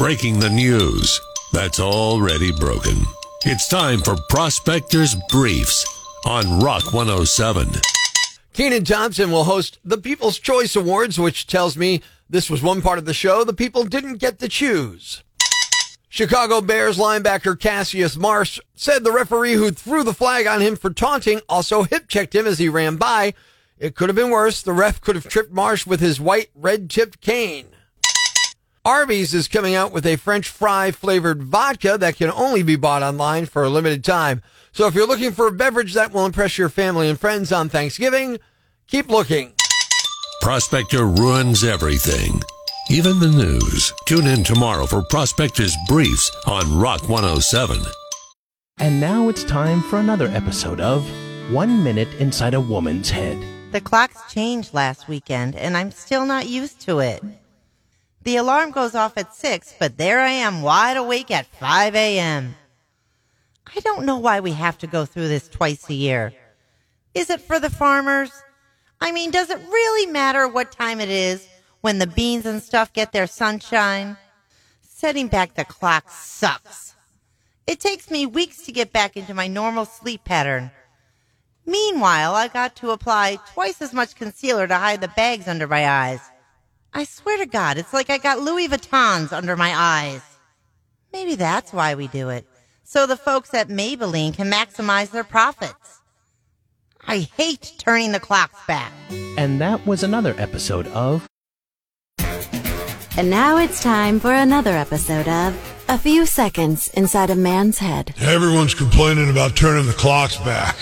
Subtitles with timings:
[0.00, 1.20] breaking the news
[1.52, 3.04] that's already broken.
[3.44, 5.84] It's time for Prospectors Briefs
[6.24, 7.68] on Rock 107.
[8.54, 12.00] Kenan Thompson will host the People's Choice Awards, which tells me
[12.30, 15.22] this was one part of the show the people didn't get to choose.
[16.08, 20.88] Chicago Bears linebacker Cassius Marsh said the referee who threw the flag on him for
[20.88, 23.34] taunting also hip checked him as he ran by.
[23.78, 24.62] It could have been worse.
[24.62, 27.66] The ref could have tripped Marsh with his white red tipped cane.
[28.90, 33.04] Arby's is coming out with a French fry flavored vodka that can only be bought
[33.04, 34.42] online for a limited time.
[34.72, 37.68] So if you're looking for a beverage that will impress your family and friends on
[37.68, 38.40] Thanksgiving,
[38.88, 39.52] keep looking.
[40.40, 42.40] Prospector ruins everything,
[42.90, 43.92] even the news.
[44.06, 47.78] Tune in tomorrow for Prospectors Briefs on Rock 107.
[48.78, 51.08] And now it's time for another episode of
[51.52, 53.40] One Minute Inside a Woman's Head.
[53.70, 57.22] The clocks changed last weekend, and I'm still not used to it.
[58.22, 62.54] The alarm goes off at 6, but there I am wide awake at 5 a.m.
[63.74, 66.32] I don't know why we have to go through this twice a year.
[67.14, 68.30] Is it for the farmers?
[69.00, 71.48] I mean, does it really matter what time it is
[71.80, 74.18] when the beans and stuff get their sunshine?
[74.82, 76.94] Setting back the clock sucks.
[77.66, 80.72] It takes me weeks to get back into my normal sleep pattern.
[81.64, 85.88] Meanwhile, I got to apply twice as much concealer to hide the bags under my
[85.88, 86.20] eyes.
[86.92, 90.22] I swear to God, it's like I got Louis Vuittons under my eyes.
[91.12, 92.46] Maybe that's why we do it.
[92.82, 96.00] So the folks at Maybelline can maximize their profits.
[97.06, 98.92] I hate turning the clocks back.
[99.38, 101.26] And that was another episode of
[103.16, 108.14] And now it's time for another episode of A Few Seconds Inside a Man's Head.
[108.20, 110.76] Everyone's complaining about turning the clocks back.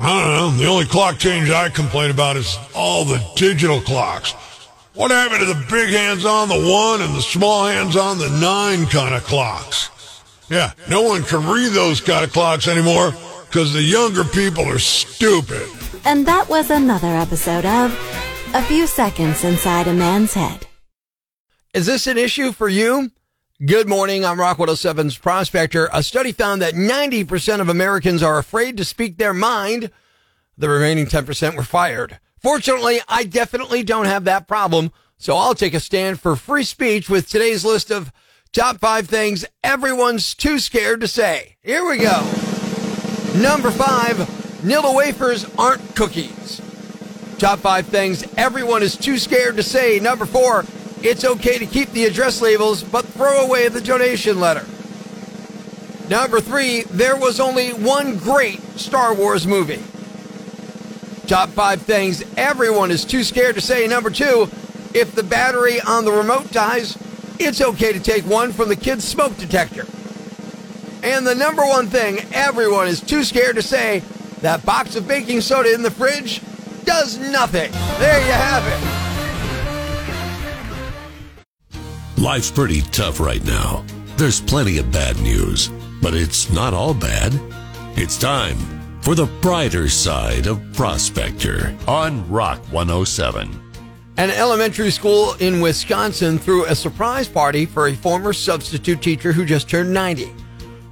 [0.00, 0.62] I don't know.
[0.62, 4.34] The only clock change I complain about is all the digital clocks.
[4.94, 8.28] What happened to the big hands on the one and the small hands on the
[8.30, 9.90] nine kind of clocks?
[10.48, 13.12] Yeah, no one can read those kind of clocks anymore
[13.48, 15.68] because the younger people are stupid.
[16.04, 17.90] And that was another episode of
[18.54, 20.68] A Few Seconds Inside a Man's Head.
[21.72, 23.10] Is this an issue for you?
[23.66, 24.24] Good morning.
[24.24, 25.88] I'm Rock 107's Prospector.
[25.92, 29.90] A study found that 90% of Americans are afraid to speak their mind.
[30.56, 32.20] The remaining 10% were fired.
[32.44, 34.92] Fortunately, I definitely don't have that problem.
[35.16, 38.12] So I'll take a stand for free speech with today's list of
[38.52, 41.56] top five things everyone's too scared to say.
[41.62, 42.20] Here we go.
[43.36, 44.16] Number five,
[44.60, 46.60] Nilla wafers aren't cookies.
[47.38, 49.98] Top five things everyone is too scared to say.
[49.98, 50.66] Number four,
[51.02, 54.66] it's okay to keep the address labels, but throw away the donation letter.
[56.10, 59.82] Number three, there was only one great Star Wars movie.
[61.26, 63.86] Top five things everyone is too scared to say.
[63.86, 64.48] Number two,
[64.94, 66.98] if the battery on the remote dies,
[67.40, 69.86] it's okay to take one from the kid's smoke detector.
[71.02, 74.00] And the number one thing everyone is too scared to say
[74.40, 76.42] that box of baking soda in the fridge
[76.84, 77.72] does nothing.
[77.98, 78.80] There you have it.
[82.20, 83.84] Life's pretty tough right now.
[84.16, 85.70] There's plenty of bad news,
[86.02, 87.32] but it's not all bad.
[87.96, 93.50] It's time for the brighter side of Prospector on Rock 107.
[94.16, 99.44] An elementary school in Wisconsin threw a surprise party for a former substitute teacher who
[99.44, 100.32] just turned 90.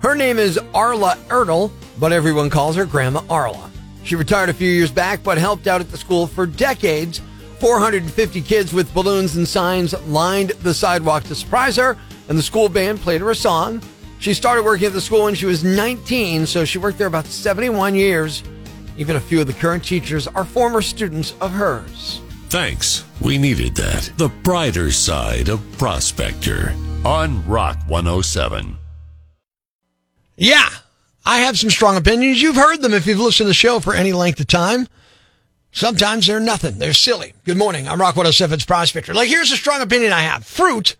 [0.00, 3.70] Her name is Arla Erdl, but everyone calls her Grandma Arla.
[4.04, 7.22] She retired a few years back, but helped out at the school for decades.
[7.60, 11.96] 450 kids with balloons and signs lined the sidewalk to surprise her,
[12.28, 13.80] and the school band played her a song.
[14.22, 17.26] She started working at the school when she was 19, so she worked there about
[17.26, 18.44] 71 years.
[18.96, 22.20] Even a few of the current teachers are former students of hers.
[22.48, 23.04] Thanks.
[23.20, 24.12] We needed that.
[24.18, 26.72] The brighter side of Prospector
[27.04, 28.76] on Rock 107.
[30.36, 30.68] Yeah,
[31.26, 32.40] I have some strong opinions.
[32.40, 34.86] You've heard them if you've listened to the show for any length of time.
[35.72, 36.78] Sometimes they're nothing.
[36.78, 37.32] They're silly.
[37.44, 37.88] Good morning.
[37.88, 39.14] I'm Rock 107's Prospector.
[39.14, 40.46] Like, here's a strong opinion I have.
[40.46, 40.94] Fruit,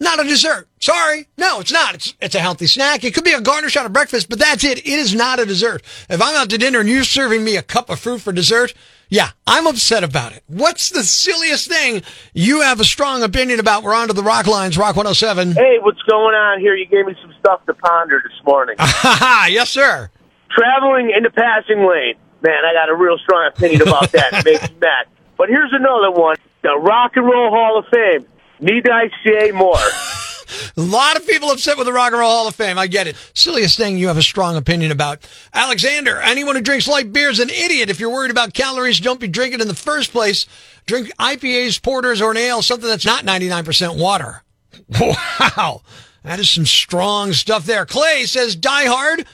[0.00, 0.68] not a dessert.
[0.80, 1.28] Sorry.
[1.38, 1.94] No, it's not.
[1.94, 3.04] It's, it's a healthy snack.
[3.04, 4.78] It could be a garnish on a breakfast, but that's it.
[4.78, 5.82] It is not a dessert.
[6.10, 8.74] If I'm out to dinner and you're serving me a cup of fruit for dessert,
[9.08, 10.42] yeah, I'm upset about it.
[10.46, 12.02] What's the silliest thing
[12.32, 13.82] you have a strong opinion about?
[13.82, 15.52] We're on to the Rock Lines, Rock 107.
[15.52, 16.74] Hey, what's going on here?
[16.74, 18.76] You gave me some stuff to ponder this morning.
[18.78, 20.10] yes, sir.
[20.50, 22.14] Traveling in the passing lane.
[22.42, 24.32] Man, I got a real strong opinion about that.
[24.32, 25.06] It makes me mad.
[25.36, 26.36] But here's another one.
[26.62, 28.26] The Rock and Roll Hall of Fame.
[28.60, 29.76] Need I say more?
[30.76, 32.78] A lot of people upset with the Rock and Roll Hall of Fame.
[32.78, 33.16] I get it.
[33.34, 35.26] Silliest thing you have a strong opinion about.
[35.52, 37.90] Alexander, anyone who drinks light beer is an idiot.
[37.90, 40.46] If you're worried about calories, don't be drinking in the first place.
[40.86, 44.42] Drink IPAs, porters, or an ale, something that's not 99% water.
[45.00, 45.82] Wow.
[46.24, 47.86] That is some strong stuff there.
[47.86, 49.26] Clay says Die Hard,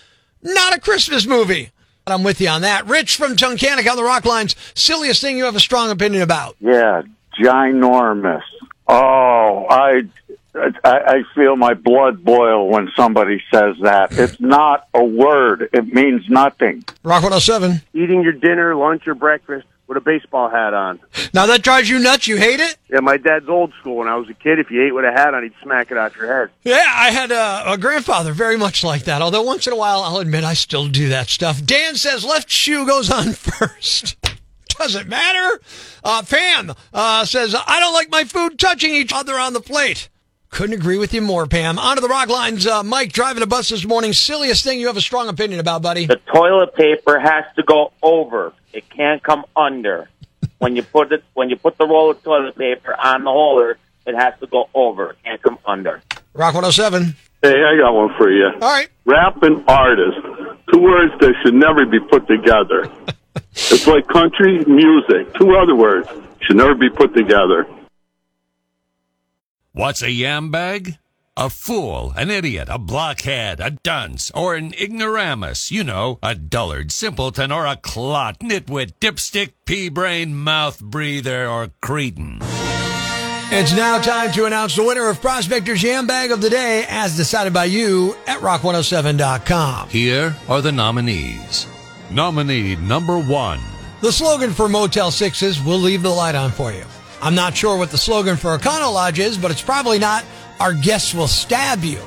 [0.43, 1.71] not a Christmas movie.
[2.07, 2.87] I'm with you on that.
[2.87, 4.57] Rich from Tunkhannock on the Rock Lines.
[4.75, 6.57] Silliest thing you have a strong opinion about.
[6.61, 7.03] Yeah,
[7.41, 8.43] ginormous.
[8.93, 10.03] Oh, I,
[10.55, 14.09] I, I feel my blood boil when somebody says that.
[14.19, 15.71] It's not a word.
[15.73, 16.85] It means nothing.
[17.05, 17.83] Rock 107.
[17.95, 20.99] Eating your dinner, lunch, or breakfast with a baseball hat on.
[21.35, 22.27] Now that drives you nuts.
[22.27, 22.77] You hate it?
[22.89, 23.97] Yeah, my dad's old school.
[23.97, 25.97] When I was a kid, if you ate with a hat on, he'd smack it
[25.99, 26.51] out your head.
[26.65, 29.23] Yeah, I had a, a grandfather very much like that.
[29.23, 31.65] Although once in a while, I'll admit I still do that stuff.
[31.65, 34.17] Dan says left shoe goes on first.
[34.81, 35.61] Doesn't matter.
[36.03, 40.09] Uh, Pam uh, says I don't like my food touching each other on the plate.
[40.49, 41.79] Couldn't agree with you more, Pam.
[41.79, 42.67] On to the rock lines.
[42.67, 44.15] Uh, Mike driving a bus this morning.
[44.15, 46.07] Silliest thing you have a strong opinion about, buddy.
[46.07, 48.55] The toilet paper has to go over.
[48.73, 50.09] It can't come under.
[50.61, 53.77] When you put it, when you put the roll of toilet paper on the holder,
[54.07, 55.11] it has to go over.
[55.11, 56.01] It can't come under.
[56.33, 57.15] Rock 107.
[57.43, 58.47] Hey, I got one for you.
[58.47, 58.89] All right.
[59.05, 60.21] Rap and artist.
[60.73, 62.91] Two words that should never be put together.
[63.35, 65.33] it's like country music.
[65.35, 66.09] Two other words
[66.41, 67.67] should never be put together.
[69.73, 70.99] What's a yam bag?
[71.37, 75.71] A fool, an idiot, a blockhead, a dunce, or an ignoramus.
[75.71, 82.41] You know, a dullard, simpleton, or a clot, nitwit, dipstick, pea-brain, mouth breather, or cretin.
[83.53, 87.17] It's now time to announce the winner of Prospector's Yam Bag of the Day as
[87.17, 89.89] decided by you at rock107.com.
[89.89, 91.67] Here are the nominees.
[92.11, 93.61] Nominee number one.
[94.01, 96.85] The slogan for Motel 6 is We'll leave the light on for you.
[97.23, 100.25] I'm not sure what the slogan for Econo Lodge is, but it's probably not
[100.59, 102.01] Our guests will stab you.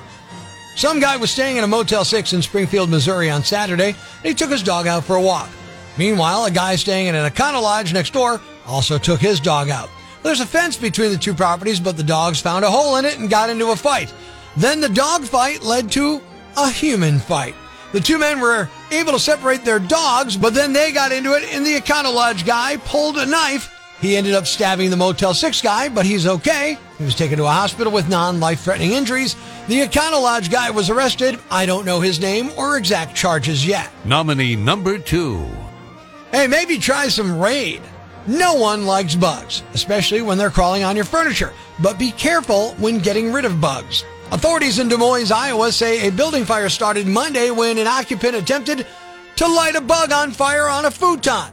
[0.75, 4.33] Some guy was staying in a Motel 6 in Springfield, Missouri on Saturday, and he
[4.33, 5.50] took his dog out for a walk.
[5.97, 9.89] Meanwhile, a guy staying in an Econo Lodge next door also took his dog out.
[10.23, 13.19] There's a fence between the two properties, but the dogs found a hole in it
[13.19, 14.13] and got into a fight.
[14.57, 16.21] Then the dog fight led to
[16.57, 17.56] a human fight.
[17.91, 18.69] The two men were
[19.00, 22.45] able to separate their dogs, but then they got into it, and the Econo Lodge
[22.45, 23.69] guy pulled a knife.
[24.01, 26.78] He ended up stabbing the Motel 6 guy, but he's okay.
[26.98, 29.36] He was taken to a hospital with non life threatening injuries.
[29.68, 31.40] The Econo Lodge guy was arrested.
[31.50, 33.90] I don't know his name or exact charges yet.
[34.04, 35.45] Nominee number two.
[36.31, 37.81] Hey, maybe try some Raid.
[38.28, 41.54] No one likes bugs, especially when they're crawling on your furniture.
[41.81, 44.04] But be careful when getting rid of bugs.
[44.31, 48.87] Authorities in Des Moines, Iowa say a building fire started Monday when an occupant attempted
[49.35, 51.51] to light a bug on fire on a futon.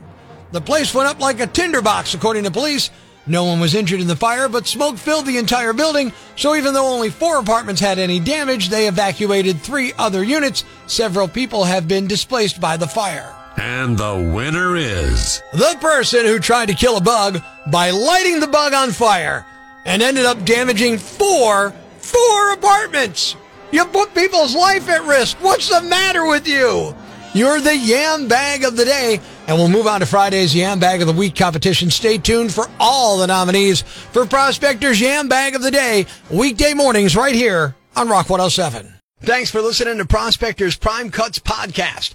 [0.53, 2.91] The place went up like a tinderbox, according to police.
[3.27, 6.13] No one was injured in the fire, but smoke filled the entire building.
[6.37, 10.65] So even though only four apartments had any damage, they evacuated three other units.
[10.87, 13.37] Several people have been displaced by the fire.
[13.57, 15.43] And the winner is.
[15.53, 19.45] The person who tried to kill a bug by lighting the bug on fire
[19.85, 21.75] and ended up damaging four,
[22.11, 23.37] four apartments.
[23.73, 25.39] You put people's life at risk.
[25.41, 26.95] What's the matter with you?
[27.33, 29.21] You're the yam bag of the day.
[29.47, 31.91] And we'll move on to Friday's Yam Bag of the Week competition.
[31.91, 37.17] Stay tuned for all the nominees for Prospector's Yam Bag of the Day, weekday mornings
[37.17, 38.95] right here on Rock 107.
[39.23, 42.15] Thanks for listening to Prospector's Prime Cuts podcast.